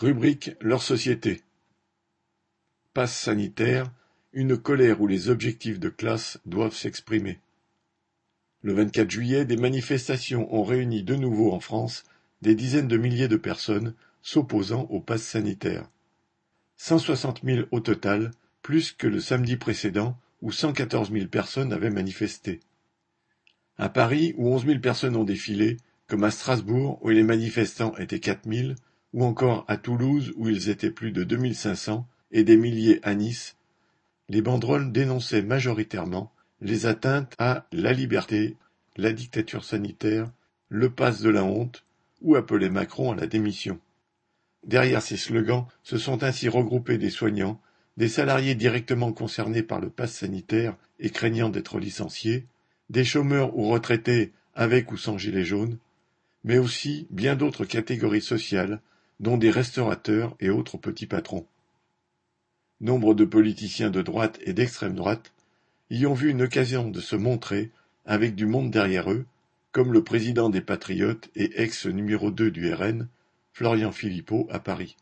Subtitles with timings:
[0.00, 1.42] Rubrique Leur société.
[2.94, 3.92] Passe sanitaire,
[4.32, 7.38] une colère où les objectifs de classe doivent s'exprimer.
[8.62, 12.04] Le 24 juillet, des manifestations ont réuni de nouveau en France
[12.40, 13.92] des dizaines de milliers de personnes
[14.22, 15.86] s'opposant au pass sanitaire.
[16.78, 18.30] 160 000 au total,
[18.62, 22.60] plus que le samedi précédent où 114 000 personnes avaient manifesté.
[23.76, 25.76] À Paris, où 11 000 personnes ont défilé,
[26.06, 28.72] comme à Strasbourg, où les manifestants étaient 4 000,
[29.12, 33.56] ou encore à Toulouse où ils étaient plus de 2500 et des milliers à Nice,
[34.28, 38.56] les banderoles dénonçaient majoritairement les atteintes à la liberté,
[38.96, 40.30] la dictature sanitaire,
[40.68, 41.84] le passe de la honte,
[42.20, 43.80] ou appelaient Macron à la démission.
[44.64, 47.60] Derrière ces slogans se sont ainsi regroupés des soignants,
[47.96, 52.46] des salariés directement concernés par le pass sanitaire et craignant d'être licenciés,
[52.90, 55.78] des chômeurs ou retraités avec ou sans gilet jaune,
[56.44, 58.80] mais aussi bien d'autres catégories sociales
[59.20, 61.46] dont des restaurateurs et autres petits patrons.
[62.80, 65.32] Nombre de politiciens de droite et d'extrême droite
[65.90, 67.70] y ont vu une occasion de se montrer
[68.06, 69.26] avec du monde derrière eux,
[69.72, 73.08] comme le président des Patriotes et ex numéro 2 du RN,
[73.52, 74.96] Florian Philippot, à Paris.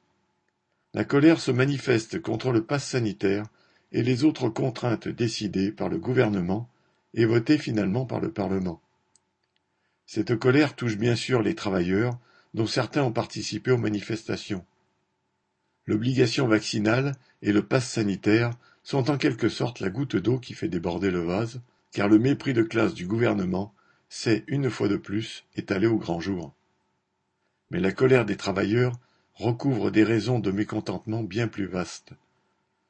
[0.95, 3.45] La colère se manifeste contre le pass sanitaire
[3.93, 6.69] et les autres contraintes décidées par le gouvernement
[7.15, 8.81] et votées finalement par le Parlement.
[10.07, 12.19] Cette colère touche bien sûr les travailleurs,
[12.55, 14.65] dont certains ont participé aux manifestations.
[15.87, 18.51] L'obligation vaccinale et le pass sanitaire
[18.83, 21.61] sont en quelque sorte la goutte d'eau qui fait déborder le vase,
[21.93, 23.75] car le mépris de classe du gouvernement
[24.09, 26.55] s'est, une fois de plus, étalé au grand jour.
[27.71, 28.99] Mais la colère des travailleurs
[29.35, 32.13] recouvre des raisons de mécontentement bien plus vastes.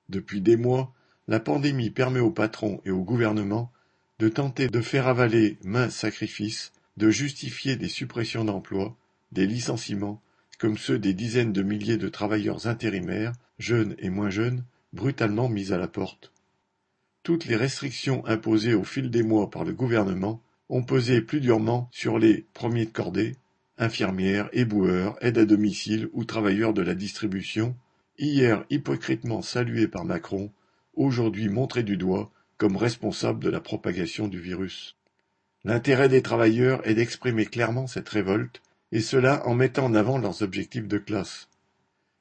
[0.09, 0.95] Depuis des mois,
[1.27, 3.71] la pandémie permet aux patrons et au gouvernement
[4.19, 8.97] de tenter de faire avaler main sacrifice, de justifier des suppressions d'emplois,
[9.33, 10.23] des licenciements,
[10.59, 15.73] comme ceux des dizaines de milliers de travailleurs intérimaires, jeunes et moins jeunes, brutalement mis
[15.73, 16.33] à la porte.
[17.23, 21.89] Toutes les restrictions imposées au fil des mois par le gouvernement ont pesé plus durement
[21.93, 23.37] sur les premiers de cordée,
[23.77, 27.77] infirmières, éboueurs, aides à domicile ou travailleurs de la distribution,
[28.19, 30.51] hier hypocritement salués par Macron,
[30.95, 34.97] aujourd'hui montrés du doigt comme responsables de la propagation du virus.
[35.65, 38.63] L'intérêt des travailleurs est d'exprimer clairement cette révolte
[38.93, 41.49] et cela en mettant en avant leurs objectifs de classe.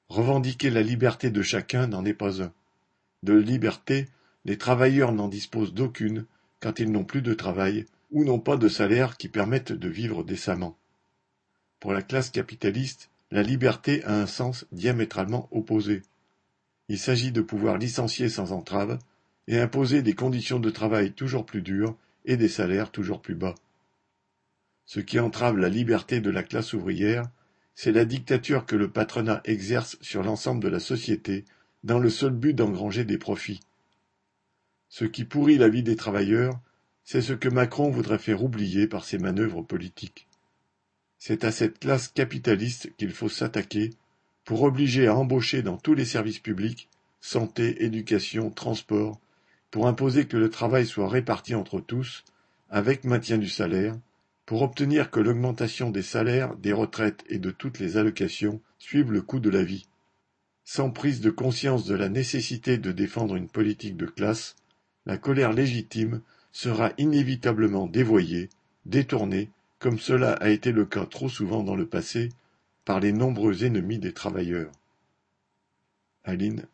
[0.10, 2.52] Revendiquer la liberté de chacun n'en est pas un.
[3.24, 4.08] De liberté,
[4.46, 6.26] les travailleurs n'en disposent d'aucune
[6.60, 10.24] quand ils n'ont plus de travail ou n'ont pas de salaire qui permette de vivre
[10.24, 10.78] décemment.
[11.80, 16.02] Pour la classe capitaliste, la liberté a un sens diamétralement opposé.
[16.90, 18.98] Il s'agit de pouvoir licencier sans entrave
[19.48, 21.96] et imposer des conditions de travail toujours plus dures
[22.26, 23.56] et des salaires toujours plus bas.
[24.88, 27.30] Ce qui entrave la liberté de la classe ouvrière,
[27.76, 31.44] c'est la dictature que le patronat exerce sur l'ensemble de la société
[31.84, 33.60] dans le seul but d'engranger des profits.
[34.88, 36.60] Ce qui pourrit la vie des travailleurs,
[37.04, 40.28] c'est ce que Macron voudrait faire oublier par ses manœuvres politiques.
[41.18, 43.90] C'est à cette classe capitaliste qu'il faut s'attaquer
[44.46, 46.88] pour obliger à embaucher dans tous les services publics,
[47.20, 49.20] santé, éducation, transport,
[49.70, 52.24] pour imposer que le travail soit réparti entre tous,
[52.70, 53.98] avec maintien du salaire,
[54.48, 59.22] pour obtenir que l'augmentation des salaires, des retraites et de toutes les allocations suive le
[59.22, 59.86] coût de la vie.
[60.64, 64.56] Sans prise de conscience de la nécessité de défendre une politique de classe,
[65.06, 66.22] la colère légitime
[66.54, 68.50] sera inévitablement dévoyée,
[68.86, 69.50] détournée,
[69.80, 72.30] comme cela a été le cas trop souvent dans le passé,
[72.86, 74.72] par les nombreux ennemis des travailleurs.
[76.24, 76.66] Aline